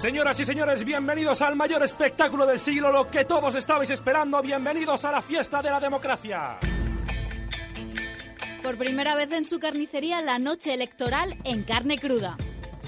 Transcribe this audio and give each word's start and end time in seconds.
Señoras 0.00 0.38
y 0.40 0.46
señores, 0.46 0.84
bienvenidos 0.84 1.42
al 1.42 1.56
mayor 1.56 1.82
espectáculo 1.82 2.46
del 2.46 2.60
siglo, 2.60 2.92
lo 2.92 3.10
que 3.10 3.24
todos 3.24 3.54
estabais 3.54 3.90
esperando. 3.90 4.40
Bienvenidos 4.42 5.04
a 5.04 5.12
la 5.12 5.22
fiesta 5.22 5.62
de 5.62 5.70
la 5.70 5.80
democracia. 5.80 6.58
Por 8.62 8.76
primera 8.76 9.14
vez 9.14 9.32
en 9.32 9.44
su 9.44 9.58
carnicería, 9.58 10.20
la 10.20 10.38
noche 10.38 10.74
electoral 10.74 11.36
en 11.44 11.62
carne 11.64 11.98
cruda. 11.98 12.36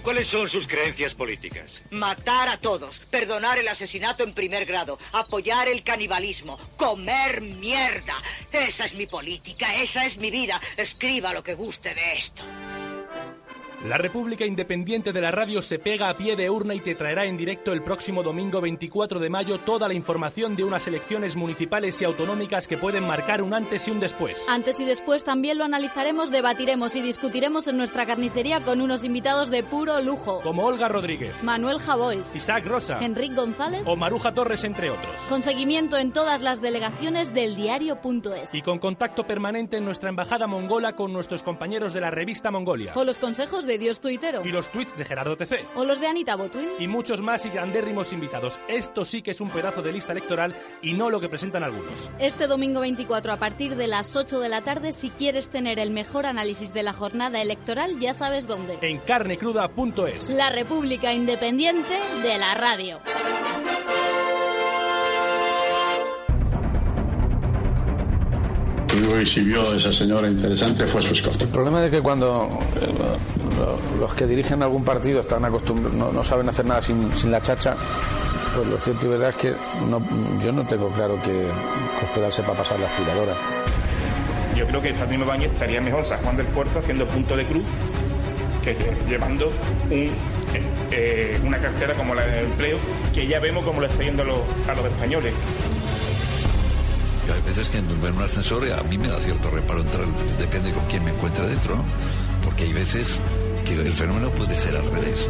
¿Cuáles 0.02 0.27
son 0.27 0.48
sus 0.48 0.66
creencias 0.66 1.15
políticas? 1.15 1.82
Matar 1.91 2.48
a 2.48 2.59
todos, 2.59 3.01
perdonar 3.10 3.59
el 3.59 3.68
asesinato 3.68 4.23
en 4.23 4.32
primer 4.32 4.65
grado, 4.65 4.98
apoyar 5.12 5.68
el 5.68 5.82
canibalismo, 5.82 6.59
comer 6.77 7.41
mierda. 7.41 8.15
Esa 8.52 8.87
es 8.87 8.95
mi 8.95 9.07
política, 9.07 9.74
esa 9.74 10.07
es 10.07 10.16
mi 10.16 10.30
vida. 10.30 10.60
Escriba 10.77 11.32
lo 11.32 11.43
que 11.43 11.55
guste 11.55 11.95
de 11.95 12.12
esto. 12.15 12.43
La 13.84 13.96
República 13.96 14.45
Independiente 14.45 15.12
de 15.12 15.20
la 15.20 15.30
Radio 15.30 15.62
se 15.62 15.78
pega 15.78 16.09
a 16.09 16.14
pie 16.14 16.34
de 16.34 16.50
urna 16.50 16.74
y 16.74 16.80
te 16.80 16.96
traerá 16.96 17.26
en 17.26 17.37
directo 17.37 17.73
el 17.73 17.80
próximo 17.80 18.24
domingo 18.24 18.60
24 18.60 19.20
de 19.20 19.30
mayo 19.30 19.59
toda 19.59 19.87
la 19.87 19.95
información 19.95 20.57
de 20.57 20.65
unas 20.65 20.88
elecciones 20.88 21.37
municipales 21.37 22.02
y 22.02 22.04
autonómicas 22.04 22.66
que 22.66 22.76
pueden 22.76 23.07
marcar 23.07 23.40
un 23.40 23.54
antes 23.54 23.87
y 23.87 23.93
un 23.93 24.01
después. 24.01 24.45
Antes 24.48 24.80
y 24.80 24.85
después 24.85 25.23
también 25.23 25.59
lo 25.59 25.65
analizaremos, 25.65 26.32
debatiremos 26.32 26.96
y 26.96 27.02
discutiremos 27.02 27.68
en 27.68 27.76
nuestra 27.76 28.04
carnicería 28.04 28.59
con 28.65 28.80
unos 28.80 29.04
invitados 29.04 29.48
de 29.48 29.62
puro 29.62 30.01
lujo. 30.01 30.40
Como 30.40 30.65
Olga 30.65 30.88
Rodríguez, 30.88 31.45
Manuel 31.45 31.79
Javois, 31.79 32.35
Isaac 32.35 32.66
Rosa, 32.66 32.98
Enrique 33.01 33.37
González 33.37 33.82
o 33.85 33.95
Maruja 33.95 34.35
Torres, 34.35 34.65
entre 34.65 34.90
otros. 34.90 35.23
Con 35.29 35.45
seguimiento 35.45 35.98
en 35.98 36.10
todas 36.10 36.40
las 36.40 36.60
delegaciones 36.60 37.32
del 37.32 37.54
diario.es. 37.54 38.52
Y 38.52 38.60
con 38.60 38.80
contacto 38.80 39.24
permanente 39.24 39.76
en 39.76 39.85
nuestra 39.85 40.09
embajada 40.09 40.48
mongola 40.48 40.96
con 40.96 41.13
nuestros 41.13 41.45
compañeros 41.45 41.92
de 41.92 42.01
la 42.01 42.10
revista 42.10 42.51
Mongolia. 42.51 42.92
O 42.96 43.04
los 43.04 43.18
consejos 43.18 43.68
de 43.69 43.79
Dios 43.79 44.01
Tuitero. 44.01 44.45
Y 44.45 44.51
los 44.51 44.66
tweets 44.69 44.97
de 44.97 45.05
Gerardo 45.05 45.37
TC. 45.37 45.65
O 45.77 45.85
los 45.85 46.01
de 46.01 46.09
Anita 46.09 46.35
Botwin. 46.35 46.69
Y 46.80 46.88
muchos 46.88 47.21
más 47.21 47.47
y 47.47 47.51
grandérrimos 47.51 48.13
invitados. 48.13 48.59
Esto 48.66 49.05
sí 49.05 49.23
que 49.23 49.30
es 49.30 49.41
un 49.41 49.51
pedazo 49.51 49.83
de 49.83 49.93
lista 49.93 50.10
electoral 50.10 50.57
y 50.83 50.95
no 50.95 51.10
lo 51.10 51.21
que 51.21 51.29
presentan 51.29 51.63
algunos. 51.63 52.10
Este 52.19 52.49
domingo 52.49 52.80
24 52.80 53.33
a 53.33 53.37
partir 53.37 53.77
de 53.77 53.87
las 53.87 54.16
8 54.16 54.41
de 54.41 54.49
la 54.49 54.63
tarde, 54.63 54.93
si 54.93 55.10
quieres 55.10 55.49
tener 55.49 55.79
el 55.79 55.93
mejor 55.93 56.27
análisis 56.27 56.75
de 56.75 56.83
la 56.83 56.93
jornada 56.93 57.41
electoral, 57.41 58.01
ya 58.01 58.13
sabes 58.13 58.49
dónde. 58.49 58.79
En 58.80 58.99
carnecruda.es. 58.99 60.30
La 60.30 60.51
República 60.51 61.13
Independiente 61.13 61.99
de 62.23 62.38
la 62.38 62.55
Radio. 62.55 63.01
Único 68.99 69.15
que 69.15 69.22
exhibió 69.22 69.75
esa 69.75 69.93
señora 69.93 70.28
interesante 70.28 70.87
fue 70.87 71.03
su 71.03 71.12
escote. 71.12 71.44
El 71.44 71.50
problema 71.50 71.84
es 71.84 71.91
que 71.91 72.00
cuando 72.00 72.59
eh, 72.81 72.88
los 73.99 74.15
que 74.15 74.27
dirigen 74.27 74.62
algún 74.62 74.84
partido 74.84 75.21
están 75.21 75.44
acostumbrados, 75.44 75.97
no, 75.97 76.12
no 76.12 76.25
saben 76.25 76.49
hacer 76.49 76.66
nada 76.66 76.82
sin, 76.82 77.16
sin, 77.16 77.31
la 77.31 77.41
chacha, 77.41 77.76
pues 78.54 78.66
lo 78.66 78.78
cierto 78.78 79.06
y 79.06 79.09
verdad 79.10 79.31
es 79.31 79.37
que 79.37 79.54
no, 79.88 80.03
yo 80.43 80.53
no 80.53 80.65
tengo 80.66 80.88
claro 80.91 81.20
que 81.22 81.47
hospedarse 82.04 82.42
para 82.42 82.59
pasar 82.59 82.81
la 82.81 82.86
aspiradora. 82.86 83.34
Yo 84.56 84.66
creo 84.66 84.82
que 84.82 84.94
Fátima 84.94 85.25
Bañez 85.25 85.53
estaría 85.53 85.80
mejor 85.80 86.04
San 86.06 86.20
Juan 86.22 86.36
del 86.36 86.47
Puerto 86.47 86.78
haciendo 86.78 87.06
punto 87.06 87.36
de 87.36 87.47
cruz 87.47 87.65
que 88.62 88.76
llevando 89.09 89.53
un, 89.91 90.10
eh, 90.91 91.38
una 91.44 91.59
cartera 91.59 91.94
como 91.94 92.15
la 92.15 92.26
del 92.26 92.47
empleo, 92.47 92.78
que 93.15 93.26
ya 93.26 93.41
vemos 93.41 93.65
como 93.65 93.80
lo 93.80 93.86
está 93.86 94.03
yendo 94.03 94.22
a 94.22 94.26
los, 94.26 94.41
a 94.69 94.75
los 94.75 94.84
españoles. 94.86 95.32
Hay 97.33 97.43
veces 97.43 97.69
que 97.71 97.78
en 97.78 97.87
un 97.87 98.22
ascensor 98.22 98.71
a 98.72 98.83
mí 98.84 98.97
me 98.97 99.09
da 99.09 99.21
cierto 99.21 99.50
reparo 99.50 99.81
entrar, 99.81 100.06
depende 100.39 100.72
con 100.72 100.84
quién 100.87 101.05
me 101.05 101.11
encuentre 101.11 101.47
dentro. 101.47 101.84
Porque 102.43 102.65
hay 102.65 102.72
veces 102.72 103.21
que 103.65 103.75
el 103.75 103.93
fenómeno 103.93 104.31
puede 104.31 104.55
ser 104.55 104.77
al 104.77 104.91
revés. 104.91 105.28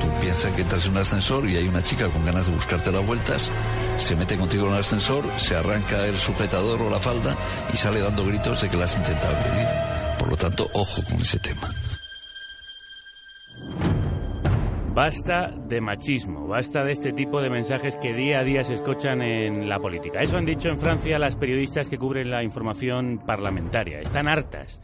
Tú 0.00 0.20
piensas 0.20 0.52
que 0.52 0.62
entras 0.62 0.84
en 0.84 0.92
un 0.92 0.98
ascensor 0.98 1.48
y 1.48 1.56
hay 1.56 1.66
una 1.66 1.82
chica 1.82 2.08
con 2.08 2.24
ganas 2.24 2.46
de 2.46 2.52
buscarte 2.52 2.92
las 2.92 3.04
vueltas, 3.04 3.50
se 3.96 4.14
mete 4.14 4.36
contigo 4.36 4.66
en 4.68 4.74
el 4.74 4.78
ascensor, 4.78 5.24
se 5.36 5.56
arranca 5.56 6.06
el 6.06 6.16
sujetador 6.16 6.80
o 6.82 6.90
la 6.90 7.00
falda 7.00 7.36
y 7.72 7.76
sale 7.76 8.00
dando 8.00 8.24
gritos 8.24 8.62
de 8.62 8.68
que 8.68 8.76
la 8.76 8.84
has 8.84 8.96
intentado 8.96 9.36
agredir. 9.36 9.66
Por 10.18 10.28
lo 10.28 10.36
tanto, 10.36 10.70
ojo 10.72 11.02
con 11.04 11.20
ese 11.20 11.38
tema. 11.38 11.68
Basta 14.98 15.52
de 15.52 15.80
machismo, 15.80 16.48
basta 16.48 16.82
de 16.82 16.90
este 16.90 17.12
tipo 17.12 17.40
de 17.40 17.48
mensajes 17.48 17.94
que 17.94 18.12
día 18.12 18.40
a 18.40 18.42
día 18.42 18.64
se 18.64 18.74
escuchan 18.74 19.22
en 19.22 19.68
la 19.68 19.78
política. 19.78 20.20
Eso 20.20 20.36
han 20.36 20.44
dicho 20.44 20.70
en 20.70 20.76
Francia 20.76 21.20
las 21.20 21.36
periodistas 21.36 21.88
que 21.88 21.98
cubren 21.98 22.30
la 22.30 22.42
información 22.42 23.22
parlamentaria. 23.24 24.00
Están 24.00 24.26
hartas 24.26 24.82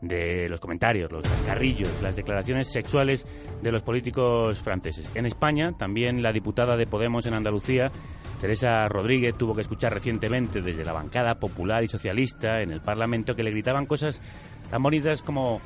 de 0.00 0.48
los 0.48 0.60
comentarios, 0.60 1.10
los 1.10 1.28
cascarrillos, 1.28 1.90
las 2.00 2.14
declaraciones 2.14 2.68
sexuales 2.68 3.26
de 3.60 3.72
los 3.72 3.82
políticos 3.82 4.62
franceses. 4.62 5.10
En 5.16 5.26
España, 5.26 5.72
también 5.76 6.22
la 6.22 6.30
diputada 6.30 6.76
de 6.76 6.86
Podemos 6.86 7.26
en 7.26 7.34
Andalucía, 7.34 7.90
Teresa 8.40 8.86
Rodríguez, 8.86 9.34
tuvo 9.36 9.56
que 9.56 9.62
escuchar 9.62 9.92
recientemente 9.92 10.62
desde 10.62 10.84
la 10.84 10.92
bancada 10.92 11.40
popular 11.40 11.82
y 11.82 11.88
socialista 11.88 12.62
en 12.62 12.70
el 12.70 12.80
Parlamento 12.80 13.34
que 13.34 13.42
le 13.42 13.50
gritaban 13.50 13.86
cosas 13.86 14.22
tan 14.70 14.84
bonitas 14.84 15.20
como 15.20 15.60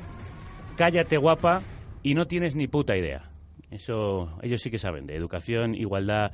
cállate 0.77 1.17
guapa 1.17 1.61
y 2.01 2.15
no 2.15 2.25
tienes 2.25 2.55
ni 2.55 2.67
puta 2.67 2.97
idea. 2.97 3.32
Eso 3.71 4.37
ellos 4.41 4.61
sí 4.61 4.69
que 4.69 4.79
saben 4.79 5.07
de 5.07 5.15
educación, 5.15 5.75
igualdad 5.75 6.31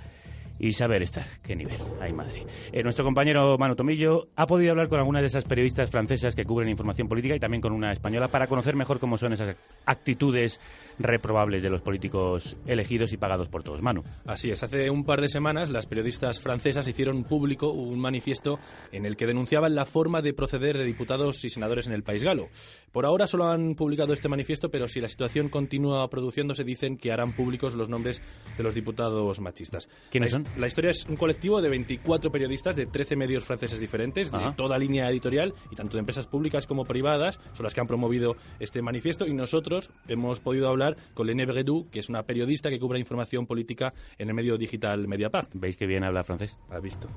y 0.59 0.73
saber 0.73 1.01
estar. 1.01 1.25
¿Qué 1.41 1.55
nivel? 1.55 1.77
Ay, 2.01 2.11
madre. 2.11 2.45
Eh, 2.71 2.83
nuestro 2.83 3.05
compañero 3.05 3.57
Manu 3.57 3.75
Tomillo 3.75 4.27
ha 4.35 4.45
podido 4.45 4.71
hablar 4.71 4.89
con 4.89 4.99
algunas 4.99 5.21
de 5.21 5.27
esas 5.27 5.45
periodistas 5.45 5.89
francesas 5.89 6.35
que 6.35 6.43
cubren 6.43 6.69
información 6.69 7.07
política 7.07 7.35
y 7.35 7.39
también 7.39 7.61
con 7.61 7.71
una 7.71 7.91
española 7.91 8.27
para 8.27 8.47
conocer 8.47 8.75
mejor 8.75 8.99
cómo 8.99 9.17
son 9.17 9.33
esas 9.33 9.55
actitudes 9.85 10.59
reprobables 10.99 11.63
de 11.63 11.69
los 11.69 11.81
políticos 11.81 12.57
elegidos 12.67 13.13
y 13.13 13.17
pagados 13.17 13.47
por 13.47 13.63
todos. 13.63 13.81
Manu. 13.81 14.03
Así 14.25 14.51
es. 14.51 14.61
Hace 14.61 14.89
un 14.89 15.05
par 15.05 15.21
de 15.21 15.29
semanas 15.29 15.69
las 15.69 15.85
periodistas 15.85 16.39
francesas 16.39 16.87
hicieron 16.87 17.23
público 17.23 17.71
un 17.71 17.99
manifiesto 17.99 18.59
en 18.91 19.05
el 19.05 19.15
que 19.15 19.25
denunciaban 19.25 19.75
la 19.75 19.85
forma 19.85 20.21
de 20.21 20.33
proceder 20.33 20.77
de 20.77 20.83
diputados 20.83 21.43
y 21.45 21.49
senadores 21.49 21.87
en 21.87 21.93
el 21.93 22.03
país 22.03 22.23
galo. 22.23 22.49
Por 22.91 23.05
ahora 23.05 23.27
solo 23.27 23.47
han 23.47 23.75
publicado 23.75 24.13
este 24.13 24.27
manifiesto, 24.27 24.69
pero 24.69 24.87
si 24.87 24.99
la 24.99 25.07
situación 25.07 25.47
continúa 25.49 26.09
produciéndose, 26.09 26.63
dicen 26.63 26.97
que 26.97 27.11
harán 27.11 27.31
públicos 27.31 27.75
los 27.75 27.87
nombres 27.87 28.21
de 28.57 28.63
los 28.63 28.73
diputados 28.73 29.39
machistas. 29.39 29.87
¿Quiénes 30.09 30.31
son? 30.31 30.45
La 30.57 30.67
historia 30.67 30.91
es 30.91 31.05
un 31.05 31.15
colectivo 31.15 31.61
de 31.61 31.69
24 31.69 32.31
periodistas 32.31 32.75
de 32.75 32.85
13 32.85 33.15
medios 33.15 33.45
franceses 33.45 33.79
diferentes, 33.79 34.31
de 34.31 34.37
Ajá. 34.37 34.55
toda 34.55 34.77
línea 34.77 35.09
editorial, 35.09 35.53
y 35.71 35.75
tanto 35.75 35.95
de 35.95 35.99
empresas 35.99 36.27
públicas 36.27 36.67
como 36.67 36.85
privadas, 36.85 37.39
son 37.53 37.63
las 37.63 37.73
que 37.73 37.79
han 37.79 37.87
promovido 37.87 38.35
este 38.59 38.81
manifiesto. 38.81 39.25
Y 39.25 39.33
nosotros 39.33 39.89
hemos 40.07 40.39
podido 40.39 40.67
hablar 40.67 40.97
con 41.13 41.27
Lene 41.27 41.45
Bredou, 41.45 41.89
que 41.89 41.99
es 41.99 42.09
una 42.09 42.23
periodista 42.23 42.69
que 42.69 42.79
cubre 42.79 42.99
información 42.99 43.45
política 43.45 43.93
en 44.17 44.27
el 44.29 44.33
medio 44.33 44.57
digital 44.57 45.07
Mediapart. 45.07 45.51
¿Veis 45.53 45.77
que 45.77 45.87
bien 45.87 46.03
habla 46.03 46.23
francés? 46.23 46.57
¿Has 46.69 46.81
visto? 46.81 47.07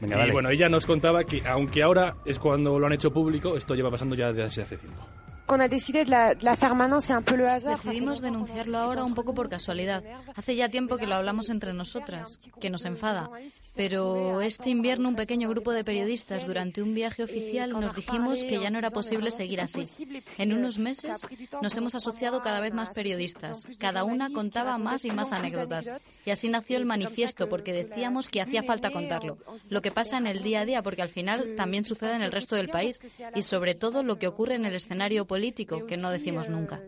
Venga, 0.00 0.14
y 0.14 0.18
dale. 0.20 0.32
bueno, 0.32 0.50
ella 0.50 0.68
nos 0.68 0.86
contaba 0.86 1.24
que, 1.24 1.42
aunque 1.48 1.82
ahora 1.82 2.16
es 2.24 2.38
cuando 2.38 2.78
lo 2.78 2.86
han 2.86 2.92
hecho 2.92 3.12
público, 3.12 3.56
esto 3.56 3.74
lleva 3.74 3.90
pasando 3.90 4.14
ya 4.14 4.32
desde 4.32 4.62
hace 4.62 4.76
tiempo. 4.76 5.04
Decidimos 7.64 8.20
denunciarlo 8.20 8.76
ahora 8.76 9.02
un 9.02 9.14
poco 9.14 9.32
por 9.32 9.48
casualidad. 9.48 10.04
Hace 10.36 10.54
ya 10.54 10.68
tiempo 10.68 10.98
que 10.98 11.06
lo 11.06 11.14
hablamos 11.14 11.48
entre 11.48 11.72
nosotras, 11.72 12.38
que 12.60 12.68
nos 12.68 12.84
enfada. 12.84 13.30
Pero 13.74 14.42
este 14.42 14.68
invierno 14.68 15.08
un 15.08 15.16
pequeño 15.16 15.48
grupo 15.48 15.72
de 15.72 15.84
periodistas 15.84 16.46
durante 16.46 16.82
un 16.82 16.92
viaje 16.92 17.22
oficial 17.22 17.70
nos 17.70 17.96
dijimos 17.96 18.44
que 18.44 18.60
ya 18.60 18.68
no 18.68 18.78
era 18.78 18.90
posible 18.90 19.30
seguir 19.30 19.62
así. 19.62 19.88
En 20.36 20.52
unos 20.52 20.78
meses 20.78 21.18
nos 21.62 21.74
hemos 21.78 21.94
asociado 21.94 22.42
cada 22.42 22.60
vez 22.60 22.74
más 22.74 22.90
periodistas. 22.90 23.66
Cada 23.78 24.04
una 24.04 24.30
contaba 24.30 24.76
más 24.76 25.06
y 25.06 25.12
más 25.12 25.32
anécdotas. 25.32 25.90
Y 26.26 26.30
así 26.30 26.50
nació 26.50 26.76
el 26.76 26.84
manifiesto 26.84 27.48
porque 27.48 27.72
decíamos 27.72 28.28
que 28.28 28.42
hacía 28.42 28.62
falta 28.62 28.90
contarlo. 28.90 29.38
Lo 29.70 29.80
que 29.80 29.92
pasa 29.92 30.18
en 30.18 30.26
el 30.26 30.42
día 30.42 30.60
a 30.60 30.66
día 30.66 30.82
porque 30.82 31.00
al 31.00 31.08
final 31.08 31.54
también 31.56 31.86
sucede 31.86 32.16
en 32.16 32.22
el 32.22 32.32
resto 32.32 32.54
del 32.54 32.68
país 32.68 33.00
y 33.34 33.40
sobre 33.40 33.74
todo 33.74 34.02
lo 34.02 34.18
que 34.18 34.26
ocurre 34.26 34.56
en 34.56 34.66
el 34.66 34.74
escenario 34.74 35.24
político 35.24 35.37
político 35.38 35.86
que 35.86 35.96
no 35.96 36.10
decimos 36.10 36.48
nunca. 36.48 36.80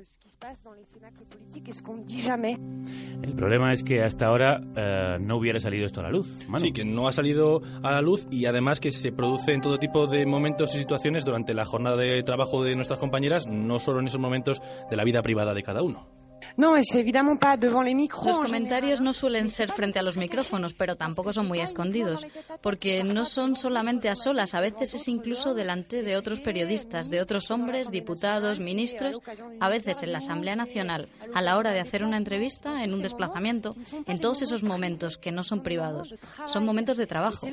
El 3.23 3.35
problema 3.35 3.73
es 3.73 3.85
que 3.85 4.03
hasta 4.03 4.27
ahora 4.27 4.61
eh, 4.75 5.19
no 5.21 5.37
hubiera 5.37 5.61
salido 5.61 5.87
esto 5.87 6.01
a 6.01 6.05
la 6.05 6.11
luz. 6.11 6.27
Sí, 6.57 6.73
que 6.73 6.85
no 6.85 7.07
ha 7.07 7.13
salido 7.13 7.63
a 7.83 7.93
la 7.93 8.01
luz 8.01 8.27
y 8.31 8.47
además 8.47 8.81
que 8.81 8.91
se 8.91 9.13
produce 9.13 9.53
en 9.53 9.61
todo 9.61 9.79
tipo 9.79 10.07
de 10.09 10.27
momentos 10.27 10.75
y 10.75 10.79
situaciones 10.79 11.25
durante 11.25 11.55
la 11.55 11.65
jornada 11.65 11.97
de 11.97 12.23
trabajo 12.25 12.65
de 12.65 12.75
nuestras 12.75 12.99
compañeras, 12.99 13.47
no 13.47 13.79
solo 13.79 14.01
en 14.01 14.09
esos 14.09 14.21
momentos 14.21 14.61
de 14.91 14.97
la 14.97 15.05
vida 15.05 15.23
privada 15.23 15.55
de 15.55 15.63
cada 15.63 15.83
uno. 15.83 16.20
No, 16.57 16.77
es 16.77 16.95
évidemment 16.95 17.39
pas 17.39 17.57
devant 17.59 17.83
les 17.83 17.95
micros. 17.95 18.27
Los 18.27 18.39
comentarios 18.39 19.01
no 19.01 19.13
suelen 19.13 19.51
ser 19.51 19.71
frente 19.73 19.99
a 19.99 20.03
los 20.03 20.17
micrófonos, 20.17 20.75
pero 20.75 20.95
tampoco 20.95 21.33
son 21.33 21.49
muy 21.49 21.61
escondidos, 21.61 22.27
porque 22.61 23.05
no 23.05 23.25
son 23.25 23.57
solamente 23.57 24.09
a 24.09 24.15
solas, 24.15 24.55
a 24.55 24.61
veces 24.61 24.95
es 24.95 25.09
incluso 25.09 25.55
delante 25.55 26.03
de 26.03 26.17
otros 26.17 26.41
periodistas, 26.41 27.11
de 27.11 27.21
otros 27.21 27.51
hombres, 27.51 27.91
diputados, 27.91 28.61
ministros, 28.61 29.21
a 29.61 29.69
veces 29.69 30.03
en 30.03 30.13
la 30.13 30.19
Asamblea 30.19 30.57
Nacional, 30.57 31.09
a 31.35 31.43
la 31.43 31.57
hora 31.57 31.73
de 31.73 31.81
hacer 31.81 32.05
una 32.05 32.17
entrevista, 32.17 32.83
en 32.85 32.93
un 32.93 33.03
desplazamiento, 33.03 33.77
en 34.07 34.19
todos 34.19 34.43
esos 34.43 34.63
momentos 34.63 35.19
que 35.19 35.33
no 35.33 35.43
son 35.43 35.63
privados. 35.63 36.15
Son 36.47 36.65
momentos 36.65 36.99
de 36.99 37.07
trabajo. 37.07 37.47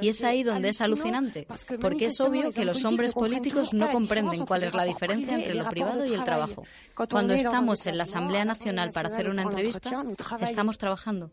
Y 0.00 0.08
es 0.08 0.22
ahí 0.24 0.42
donde 0.42 0.70
es 0.70 0.80
alucinante, 0.80 1.46
porque 1.80 2.06
es 2.06 2.20
obvio 2.20 2.50
que 2.50 2.64
los 2.64 2.84
hombres 2.84 3.14
políticos 3.14 3.72
no 3.72 3.90
comprenden 3.90 4.46
cuál 4.46 4.64
es 4.64 4.74
la 4.74 4.84
diferencia 4.84 5.34
entre 5.34 5.54
lo 5.54 5.68
privado 5.68 6.04
y 6.04 6.14
el 6.14 6.24
trabajo. 6.24 6.64
Cuando 6.94 7.34
estamos 7.34 7.84
en 7.86 7.96
la 7.98 8.04
Asamblea 8.04 8.25
Nacional 8.44 8.90
para 8.92 9.08
hacer 9.08 9.30
una 9.30 9.42
entrevista, 9.42 10.04
estamos 10.40 10.78
trabajando. 10.78 11.30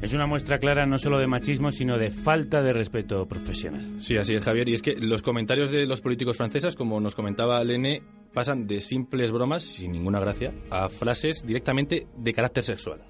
Es 0.00 0.12
una 0.12 0.26
muestra 0.26 0.58
clara 0.58 0.86
no 0.86 0.96
solo 0.96 1.18
de 1.18 1.26
machismo, 1.26 1.72
sino 1.72 1.98
de 1.98 2.10
falta 2.10 2.62
de 2.62 2.72
respeto 2.72 3.26
profesional. 3.26 4.00
Sí, 4.00 4.16
así 4.16 4.34
es, 4.34 4.44
Javier. 4.44 4.68
Y 4.68 4.74
es 4.74 4.82
que 4.82 4.94
los 4.94 5.22
comentarios 5.22 5.72
de 5.72 5.86
los 5.86 6.00
políticos 6.00 6.36
franceses, 6.36 6.76
como 6.76 7.00
nos 7.00 7.16
comentaba 7.16 7.62
Lene, 7.64 8.02
pasan 8.32 8.68
de 8.68 8.80
simples 8.80 9.32
bromas, 9.32 9.64
sin 9.64 9.90
ninguna 9.90 10.20
gracia, 10.20 10.54
a 10.70 10.88
frases 10.88 11.44
directamente 11.44 12.06
de 12.16 12.32
carácter 12.32 12.62
sexual. 12.62 13.00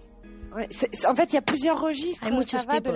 Hay 2.20 2.32
muchos 2.32 2.66
tipos. 2.66 2.94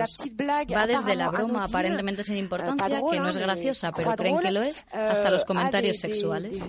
Va 0.75 0.87
desde 0.87 1.15
la 1.15 1.29
broma 1.29 1.65
aparentemente 1.65 2.23
sin 2.23 2.37
importancia, 2.37 3.01
que 3.09 3.19
no 3.19 3.29
es 3.29 3.37
graciosa, 3.37 3.91
pero 3.91 4.11
creen 4.13 4.39
que 4.39 4.51
lo 4.51 4.61
es, 4.61 4.85
hasta 4.91 5.29
los 5.29 5.45
comentarios 5.45 5.97
sexuales. 5.97 6.59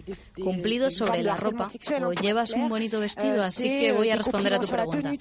Cumplidos 0.42 0.94
sobre 0.94 1.22
la 1.22 1.36
ropa, 1.36 1.64
o 2.04 2.12
llevas 2.12 2.50
un 2.52 2.68
bonito 2.68 3.00
vestido, 3.00 3.42
así 3.42 3.68
que 3.68 3.92
voy 3.92 4.10
a 4.10 4.16
responder 4.16 4.54
a 4.54 4.60
tu 4.60 4.68
pregunta. 4.68 5.12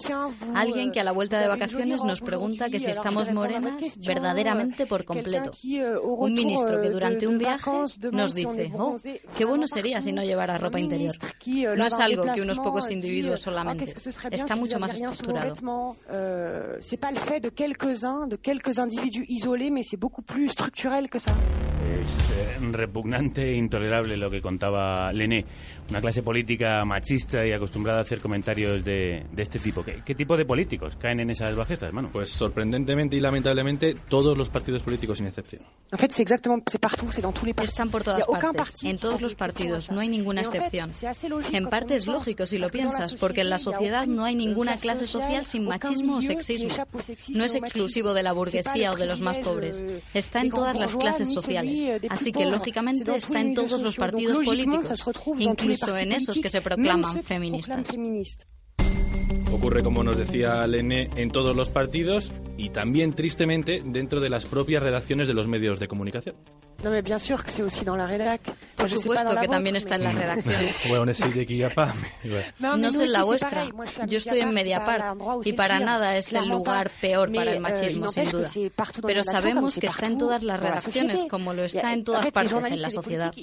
Alguien 0.55 0.91
que 0.91 0.99
a 0.99 1.03
la 1.03 1.11
vuelta 1.11 1.39
de 1.39 1.47
vacaciones 1.47 2.03
nos 2.03 2.21
pregunta 2.21 2.69
que 2.69 2.79
si 2.79 2.89
estamos 2.89 3.31
morenas 3.31 3.75
verdaderamente 4.05 4.85
por 4.85 5.05
completo. 5.05 5.51
Un 6.03 6.33
ministro 6.33 6.81
que 6.81 6.89
durante 6.89 7.27
un 7.27 7.37
viaje 7.37 7.71
nos 8.11 8.33
dice, 8.33 8.71
oh, 8.77 8.95
qué 9.35 9.45
bueno 9.45 9.67
sería 9.67 10.01
si 10.01 10.11
no 10.11 10.23
llevara 10.23 10.57
ropa 10.57 10.79
interior. 10.79 11.15
No 11.75 11.85
es 11.85 11.93
algo 11.93 12.23
que 12.33 12.41
unos 12.41 12.59
pocos 12.59 12.89
individuos 12.89 13.41
solamente. 13.41 13.93
Está 14.31 14.55
mucho 14.55 14.79
más 14.79 14.93
estructurado. 14.93 15.52
Euh, 16.11 16.77
c'est 16.81 16.97
pas 16.97 17.11
le 17.11 17.17
fait 17.17 17.39
de 17.39 17.49
quelques-uns, 17.49 18.27
de 18.27 18.35
quelques 18.35 18.79
individus 18.79 19.25
isolés, 19.29 19.69
mais 19.69 19.83
c'est 19.83 19.97
beaucoup 19.97 20.21
plus 20.21 20.49
structurel 20.49 21.09
que 21.09 21.19
ça. 21.19 21.33
Es 22.03 22.31
eh, 22.31 22.57
repugnante 22.71 23.49
e 23.49 23.55
intolerable 23.55 24.17
lo 24.17 24.29
que 24.29 24.41
contaba 24.41 25.11
Lené. 25.13 25.45
Una 25.89 26.01
clase 26.01 26.23
política 26.23 26.83
machista 26.85 27.45
y 27.45 27.51
acostumbrada 27.51 27.99
a 27.99 28.01
hacer 28.01 28.19
comentarios 28.19 28.83
de, 28.83 29.25
de 29.31 29.43
este 29.43 29.59
tipo. 29.59 29.83
¿Qué, 29.83 30.01
¿Qué, 30.05 30.15
tipo 30.15 30.35
de 30.35 30.45
políticos 30.45 30.97
caen 30.99 31.19
en 31.19 31.29
esas 31.29 31.55
bajetas, 31.55 31.87
hermano? 31.87 32.09
Pues 32.11 32.29
sorprendentemente 32.29 33.15
y 33.17 33.19
lamentablemente 33.19 33.95
todos 34.07 34.37
los 34.37 34.49
partidos 34.49 34.83
políticos 34.83 35.17
sin 35.17 35.27
excepción. 35.27 35.63
Están 37.63 37.89
por 37.89 38.03
todas 38.03 38.25
partes, 38.25 38.83
en 38.83 38.97
todos 38.97 39.21
los 39.21 39.35
partidos, 39.35 39.91
no 39.91 39.99
hay 39.99 40.09
ninguna 40.09 40.41
excepción. 40.41 40.91
En 41.51 41.69
parte 41.69 41.95
es 41.95 42.07
lógico 42.07 42.45
si 42.45 42.57
lo 42.57 42.69
piensas, 42.69 43.15
porque 43.15 43.41
en 43.41 43.49
la 43.49 43.59
sociedad 43.59 44.07
no 44.07 44.25
hay 44.25 44.35
ninguna 44.35 44.77
clase 44.77 45.05
social 45.05 45.45
sin 45.45 45.65
machismo 45.65 46.17
o 46.17 46.21
sexismo. 46.21 46.69
No 47.29 47.45
es 47.45 47.55
exclusivo 47.55 48.13
de 48.13 48.23
la 48.23 48.33
burguesía 48.33 48.91
o 48.91 48.95
de 48.95 49.05
los 49.05 49.21
más 49.21 49.37
pobres. 49.39 49.81
Está 50.13 50.41
en 50.41 50.49
todas 50.49 50.77
las 50.77 50.95
clases 50.95 51.33
sociales. 51.33 51.92
Así 52.09 52.31
que, 52.31 52.45
lógicamente, 52.45 53.15
está 53.15 53.39
en 53.39 53.53
todos 53.53 53.81
los 53.81 53.95
partidos 53.95 54.39
políticos, 54.45 55.03
incluso 55.39 55.97
en 55.97 56.11
esos 56.13 56.39
que 56.39 56.49
se 56.49 56.61
proclaman 56.61 57.23
feministas. 57.23 57.87
Ocurre, 59.51 59.83
como 59.83 60.03
nos 60.03 60.17
decía 60.17 60.65
Lene, 60.65 61.09
en 61.15 61.29
todos 61.29 61.55
los 61.55 61.69
partidos 61.69 62.33
y 62.57 62.69
también, 62.69 63.13
tristemente, 63.13 63.83
dentro 63.85 64.19
de 64.19 64.29
las 64.29 64.45
propias 64.45 64.81
redacciones 64.81 65.27
de 65.27 65.33
los 65.35 65.47
medios 65.47 65.79
de 65.79 65.87
comunicación. 65.87 66.35
No, 66.83 66.89
mais 66.89 67.01
bien 67.01 67.19
sûr 67.19 67.43
que 67.43 67.49
c'est 67.49 67.63
aussi 67.63 67.85
dans 67.85 67.95
la 67.95 68.05
rédac. 68.05 68.41
Por 68.75 68.89
supuesto 68.89 69.35
que 69.39 69.47
también 69.47 69.75
está 69.77 69.95
en 69.95 70.03
la 70.03 70.11
redacción. 70.11 70.43
No 72.59 72.91
sé 72.91 73.05
en 73.05 73.11
la 73.13 73.23
vuestra. 73.23 73.67
Yo 74.07 74.17
estoy 74.17 74.41
en 74.41 74.51
Mediapart 74.51 75.17
y 75.45 75.53
para 75.53 75.79
nada 75.79 76.17
es 76.17 76.33
el 76.33 76.47
lugar 76.47 76.91
peor 76.99 77.31
para 77.31 77.51
el 77.51 77.57
euh, 77.57 77.61
machismo, 77.61 78.11
sin 78.11 78.29
duda. 78.29 78.49
Pero 79.05 79.23
sabemos 79.23 79.77
que 79.77 79.87
está 79.87 80.07
en 80.07 80.17
todas 80.17 80.43
las 80.43 80.59
redacciones, 80.59 81.25
como 81.29 81.53
lo 81.53 81.63
está 81.63 81.93
en 81.93 82.03
todas 82.03 82.29
partes 82.31 82.71
en 82.71 82.81
la 82.81 82.89
sociedad. 82.89 83.33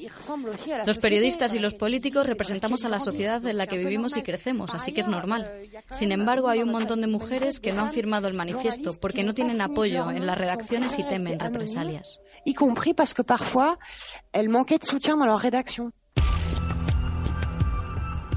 Los 0.87 0.99
periodistas 0.99 1.55
y 1.55 1.59
los 1.59 1.75
políticos 1.75 2.27
representamos 2.27 2.85
a 2.85 2.89
la 2.89 2.99
sociedad 2.99 3.45
en 3.47 3.57
la 3.57 3.67
que 3.67 3.79
vivimos 3.79 4.17
y 4.17 4.23
crecemos, 4.23 4.75
así 4.75 4.93
que 4.93 5.01
es 5.01 5.09
normal. 5.09 5.51
Sin 5.91 6.13
embargo, 6.13 6.49
hay 6.49 6.63
un 6.63 6.71
montón 6.71 7.01
de 7.01 7.07
mujeres 7.07 7.61
que 7.61 7.73
no 7.73 7.83
han 7.83 7.93
firmado 7.93 8.29
el 8.29 8.35
manifiesto 8.35 8.93
porque 9.01 9.25
no 9.25 9.33
tienen 9.33 9.61
apoyo 9.61 10.11
en 10.11 10.27
las 10.27 10.37
redacciones 10.37 10.99
y 10.99 11.05
temen 11.05 11.39
represalias. 11.39 12.21
y 12.45 12.55
compris 12.55 12.95
parce 12.95 13.15
que 13.15 13.25
parfois, 13.31 13.77
elles 14.33 14.49
manquaient 14.49 14.79
de 14.79 14.85
soutien 14.85 15.17
dans 15.17 15.25
leur 15.25 15.39
rédaction. 15.39 15.93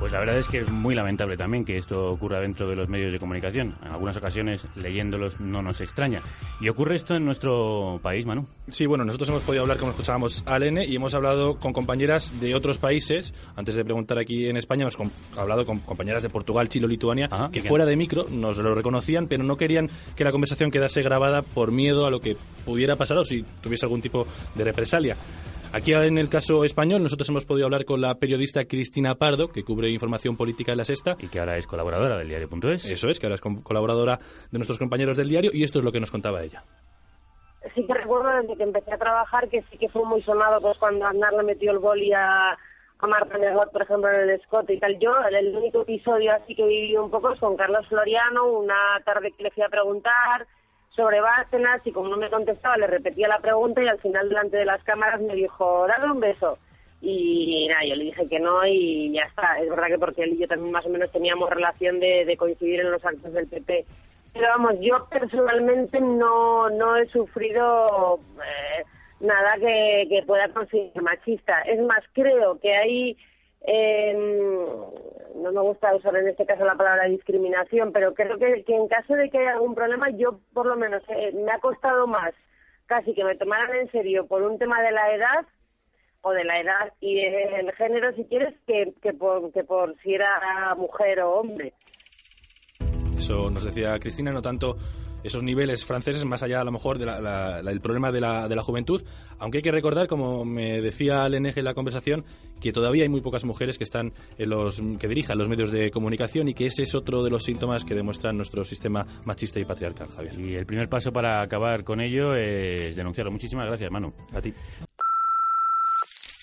Pues 0.03 0.11
la 0.11 0.19
verdad 0.19 0.37
es 0.37 0.49
que 0.49 0.59
es 0.59 0.69
muy 0.69 0.95
lamentable 0.95 1.37
también 1.37 1.63
que 1.63 1.77
esto 1.77 2.11
ocurra 2.11 2.41
dentro 2.41 2.67
de 2.67 2.75
los 2.75 2.89
medios 2.89 3.13
de 3.13 3.19
comunicación. 3.19 3.77
En 3.81 3.93
algunas 3.93 4.17
ocasiones, 4.17 4.67
leyéndolos, 4.75 5.39
no 5.39 5.61
nos 5.61 5.79
extraña. 5.79 6.21
Y 6.59 6.67
ocurre 6.67 6.97
esto 6.97 7.15
en 7.15 7.23
nuestro 7.23 8.01
país, 8.03 8.25
Manu. 8.25 8.45
Sí, 8.67 8.85
bueno, 8.85 9.05
nosotros 9.05 9.29
hemos 9.29 9.43
podido 9.43 9.61
hablar, 9.61 9.77
como 9.77 9.91
escuchábamos, 9.91 10.43
a 10.45 10.59
Lene 10.59 10.85
y 10.85 10.97
hemos 10.97 11.15
hablado 11.15 11.57
con 11.57 11.71
compañeras 11.71 12.37
de 12.41 12.53
otros 12.53 12.79
países. 12.79 13.33
Antes 13.55 13.75
de 13.75 13.85
preguntar 13.85 14.19
aquí 14.19 14.49
en 14.49 14.57
España, 14.57 14.81
hemos 14.81 14.97
hablado 15.37 15.65
con 15.65 15.79
compañeras 15.79 16.21
de 16.21 16.27
Portugal, 16.27 16.67
Chile, 16.67 16.89
Lituania, 16.89 17.29
que 17.53 17.61
fuera 17.61 17.85
de 17.85 17.95
micro 17.95 18.25
nos 18.29 18.57
lo 18.57 18.73
reconocían, 18.73 19.27
pero 19.27 19.45
no 19.45 19.55
querían 19.55 19.89
que 20.17 20.25
la 20.25 20.33
conversación 20.33 20.69
quedase 20.69 21.01
grabada 21.01 21.43
por 21.43 21.71
miedo 21.71 22.05
a 22.05 22.11
lo 22.11 22.19
que 22.19 22.35
pudiera 22.65 22.97
pasar 22.97 23.19
o 23.19 23.23
si 23.23 23.45
tuviese 23.61 23.85
algún 23.85 24.01
tipo 24.01 24.27
de 24.53 24.65
represalia. 24.65 25.15
Aquí 25.73 25.91
en 25.91 26.19
el 26.19 26.29
caso 26.29 26.63
español 26.63 27.01
nosotros 27.01 27.27
hemos 27.29 27.45
podido 27.45 27.65
hablar 27.65 27.83
con 27.83 27.99
la 27.99 28.13
periodista 28.13 28.63
Cristina 28.65 29.15
Pardo, 29.15 29.47
que 29.47 29.63
cubre 29.63 29.89
información 29.89 30.37
política 30.37 30.71
en 30.71 30.77
la 30.77 30.83
Sexta. 30.83 31.15
Y 31.17 31.29
que 31.29 31.39
ahora 31.39 31.57
es 31.57 31.65
colaboradora 31.65 32.15
del 32.19 32.27
diario.es. 32.27 32.85
Eso 32.85 33.09
es, 33.09 33.19
que 33.19 33.25
ahora 33.25 33.35
es 33.35 33.41
colaboradora 33.41 34.19
de 34.51 34.59
nuestros 34.59 34.77
compañeros 34.77 35.17
del 35.17 35.29
diario 35.29 35.49
y 35.51 35.63
esto 35.63 35.79
es 35.79 35.85
lo 35.85 35.91
que 35.91 35.99
nos 35.99 36.11
contaba 36.11 36.43
ella. 36.43 36.63
Sí 37.73 37.83
que 37.87 37.93
recuerdo 37.95 38.29
desde 38.39 38.55
que 38.55 38.63
empecé 38.63 38.93
a 38.93 38.99
trabajar 38.99 39.49
que 39.49 39.63
sí 39.71 39.79
que 39.79 39.89
fue 39.89 40.05
muy 40.05 40.21
sonado 40.21 40.61
pues 40.61 40.77
cuando 40.77 41.07
Aznar 41.07 41.33
le 41.33 41.41
metió 41.43 41.71
el 41.71 41.79
boli 41.79 42.13
a, 42.13 42.51
a 42.51 43.07
Marta 43.07 43.39
Negot, 43.39 43.71
por 43.71 43.81
ejemplo, 43.81 44.11
en 44.11 44.29
el 44.29 44.41
Scott 44.41 44.69
y 44.69 44.79
tal. 44.79 44.99
Yo, 44.99 45.11
el 45.31 45.57
único 45.57 45.81
episodio 45.81 46.33
así 46.33 46.53
que 46.53 46.67
viví 46.67 46.95
un 46.97 47.09
poco 47.09 47.33
es 47.33 47.39
con 47.39 47.57
Carlos 47.57 47.87
Floriano, 47.87 48.45
una 48.45 49.01
tarde 49.03 49.31
que 49.35 49.41
le 49.41 49.49
fui 49.49 49.63
a 49.63 49.69
preguntar 49.69 50.45
sobre 50.95 51.21
Bárcenas 51.21 51.81
y 51.85 51.91
como 51.91 52.09
no 52.09 52.17
me 52.17 52.29
contestaba 52.29 52.77
le 52.77 52.87
repetía 52.87 53.27
la 53.27 53.39
pregunta 53.39 53.81
y 53.81 53.87
al 53.87 53.99
final 53.99 54.29
delante 54.29 54.57
de 54.57 54.65
las 54.65 54.83
cámaras 54.83 55.21
me 55.21 55.35
dijo, 55.35 55.85
dale 55.87 56.11
un 56.11 56.19
beso. 56.19 56.57
Y 57.01 57.67
nada, 57.67 57.81
yo 57.85 57.95
le 57.95 58.05
dije 58.05 58.29
que 58.29 58.39
no 58.39 58.65
y 58.65 59.11
ya 59.11 59.23
está. 59.23 59.59
Es 59.59 59.69
verdad 59.69 59.87
que 59.87 59.99
porque 59.99 60.23
él 60.23 60.33
y 60.33 60.39
yo 60.39 60.47
también 60.47 60.71
más 60.71 60.85
o 60.85 60.89
menos 60.89 61.11
teníamos 61.11 61.49
relación 61.49 61.99
de, 61.99 62.33
coincidir 62.37 62.79
en 62.79 62.91
los 62.91 63.03
actos 63.03 63.33
del 63.33 63.47
PP. 63.47 63.85
Pero 64.33 64.47
vamos, 64.47 64.75
yo 64.79 65.05
personalmente 65.09 65.99
no, 65.99 66.69
no 66.69 66.95
he 66.95 67.05
sufrido 67.07 68.19
eh, 68.37 68.83
nada 69.19 69.55
que, 69.59 70.05
que 70.09 70.23
pueda 70.25 70.47
considerar 70.49 71.03
machista. 71.03 71.61
Es 71.63 71.81
más, 71.81 72.03
creo 72.13 72.57
que 72.59 72.73
hay 72.73 73.17
no 75.35 75.51
me 75.51 75.61
gusta 75.61 75.95
usar 75.95 76.15
en 76.15 76.29
este 76.29 76.45
caso 76.45 76.65
la 76.65 76.75
palabra 76.75 77.05
discriminación, 77.05 77.91
pero 77.91 78.13
creo 78.13 78.37
que, 78.37 78.63
en 78.67 78.87
caso 78.87 79.13
de 79.13 79.29
que 79.29 79.39
haya 79.39 79.53
algún 79.53 79.75
problema, 79.75 80.09
yo 80.11 80.39
por 80.53 80.65
lo 80.65 80.75
menos 80.75 81.03
eh, 81.09 81.31
me 81.33 81.51
ha 81.51 81.59
costado 81.59 82.07
más 82.07 82.33
casi 82.85 83.13
que 83.13 83.23
me 83.23 83.35
tomaran 83.35 83.75
en 83.75 83.91
serio 83.91 84.27
por 84.27 84.43
un 84.43 84.57
tema 84.59 84.81
de 84.81 84.91
la 84.91 85.15
edad 85.15 85.45
o 86.21 86.31
de 86.31 86.43
la 86.43 86.59
edad 86.59 86.93
y 86.99 87.19
el 87.19 87.71
género, 87.73 88.13
si 88.13 88.25
quieres, 88.25 88.53
que, 88.65 88.93
que, 89.01 89.13
por, 89.13 89.51
que 89.51 89.63
por 89.63 89.95
si 90.01 90.13
era 90.13 90.73
mujer 90.77 91.21
o 91.21 91.39
hombre. 91.39 91.73
Eso 93.17 93.49
nos 93.49 93.63
decía 93.63 93.97
Cristina, 93.99 94.31
no 94.31 94.41
tanto 94.41 94.75
esos 95.23 95.43
niveles 95.43 95.85
franceses, 95.85 96.25
más 96.25 96.43
allá 96.43 96.61
a 96.61 96.63
lo 96.63 96.71
mejor 96.71 96.97
del 96.97 97.81
problema 97.81 98.11
de 98.11 98.21
la, 98.21 98.47
de 98.47 98.55
la, 98.55 98.63
juventud, 98.63 99.03
aunque 99.39 99.57
hay 99.59 99.61
que 99.61 99.71
recordar, 99.71 100.07
como 100.07 100.45
me 100.45 100.81
decía 100.81 101.27
Leneje 101.27 101.59
en 101.59 101.65
la 101.65 101.73
conversación, 101.73 102.25
que 102.59 102.71
todavía 102.71 103.03
hay 103.03 103.09
muy 103.09 103.21
pocas 103.21 103.43
mujeres 103.43 103.77
que 103.77 103.83
están 103.83 104.13
en 104.37 104.49
los 104.49 104.81
que 104.99 105.07
dirijan 105.07 105.37
los 105.37 105.49
medios 105.49 105.71
de 105.71 105.91
comunicación 105.91 106.47
y 106.47 106.53
que 106.53 106.65
ese 106.65 106.83
es 106.83 106.95
otro 106.95 107.23
de 107.23 107.29
los 107.29 107.43
síntomas 107.43 107.83
que 107.83 107.95
demuestra 107.95 108.31
nuestro 108.31 108.63
sistema 108.63 109.05
machista 109.25 109.59
y 109.59 109.65
patriarcal, 109.65 110.07
Javier. 110.09 110.39
Y 110.39 110.55
el 110.55 110.65
primer 110.65 110.89
paso 110.89 111.11
para 111.11 111.41
acabar 111.41 111.83
con 111.83 111.99
ello 112.01 112.35
es 112.35 112.95
denunciarlo. 112.95 113.31
Muchísimas 113.31 113.67
gracias, 113.67 113.91
Manu. 113.91 114.13
A 114.33 114.41
ti. 114.41 114.53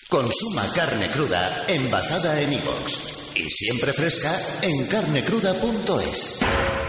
Consuma 0.09 0.65
carne 0.75 1.07
cruda 1.07 1.65
envasada 1.69 2.41
en 2.41 2.51
iVox 2.51 3.31
y 3.35 3.49
siempre 3.49 3.93
fresca 3.93 4.29
en 4.61 4.85
carnecruda.es. 4.87 6.80